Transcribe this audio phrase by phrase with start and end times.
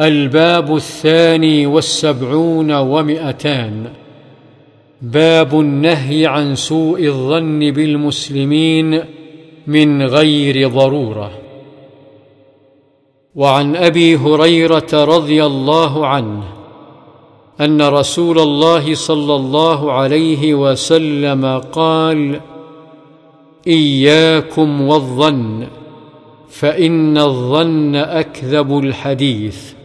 [0.00, 3.86] الباب الثاني والسبعون ومئتان.
[5.02, 9.04] باب النهي عن سوء الظن بالمسلمين
[9.66, 11.30] من غير ضرورة.
[13.34, 16.42] وعن أبي هريرة رضي الله عنه
[17.60, 22.40] أن رسول الله صلى الله عليه وسلم قال
[23.66, 25.66] إياكم والظن
[26.48, 29.83] فإن الظن أكذب الحديث.